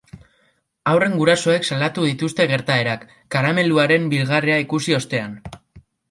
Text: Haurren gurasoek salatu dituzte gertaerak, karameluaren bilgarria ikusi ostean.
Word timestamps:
Haurren 0.91 1.11
gurasoek 1.17 1.67
salatu 1.73 2.05
dituzte 2.07 2.47
gertaerak, 2.51 3.03
karameluaren 3.35 4.07
bilgarria 4.15 4.57
ikusi 4.65 4.97
ostean. 5.01 5.37